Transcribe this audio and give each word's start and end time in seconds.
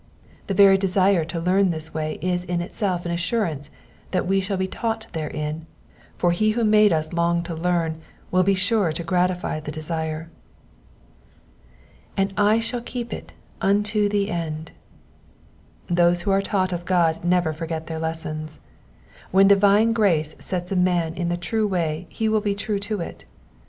The 0.47 0.55
very 0.55 0.79
desire 0.79 1.23
to 1.25 1.39
learn 1.39 1.69
this 1.69 1.93
way 1.93 2.17
IS 2.23 2.43
in 2.45 2.59
itself 2.59 3.05
an 3.05 3.11
assurance 3.11 3.69
that 4.09 4.25
we 4.25 4.41
shall 4.41 4.57
be 4.57 4.65
taught 4.65 5.05
therein, 5.11 5.67
for 6.17 6.31
he 6.31 6.53
who 6.57 6.63
made 6.63 6.91
us 6.91 7.13
long 7.13 7.43
to 7.43 7.53
learn 7.53 8.01
will 8.31 8.41
be 8.41 8.55
sure 8.55 8.91
to 8.91 9.03
gratify 9.03 9.59
the 9.59 9.71
desire. 9.71 10.31
^^And 12.17 12.31
I 12.35 12.57
Bhall 12.57 12.83
keep 12.83 13.13
it 13.13 13.33
unto 13.61 14.05
ike 14.05 14.27
end,'*'* 14.27 14.71
Those 15.87 16.23
who 16.23 16.31
are 16.31 16.41
taught 16.41 16.73
of 16.73 16.85
God 16.85 17.23
never 17.23 17.53
forget 17.53 17.85
their 17.85 17.99
lessons. 17.99 18.59
When 19.29 19.47
divine 19.47 19.93
grace 19.93 20.35
sets 20.39 20.71
a 20.71 20.75
man 20.75 21.13
in 21.13 21.29
the 21.29 21.37
true 21.37 21.67
way 21.67 22.07
he 22.09 22.27
will 22.27 22.41
be 22.41 22.55
true 22.55 22.79
to 22.79 23.01
it. 23.01 23.25